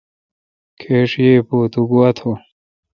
کھیش 0.79 1.11
ی 1.23 1.29
بو 1.47 1.57
تو 1.71 1.81
گوا 1.89 2.09
توُن۔ 2.17 2.37